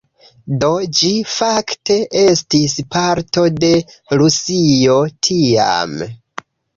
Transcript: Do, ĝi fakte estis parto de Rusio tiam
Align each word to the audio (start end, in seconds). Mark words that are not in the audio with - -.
Do, 0.61 0.69
ĝi 0.99 1.09
fakte 1.33 1.97
estis 2.21 2.73
parto 2.95 3.43
de 3.65 3.69
Rusio 4.21 4.97
tiam 5.29 5.95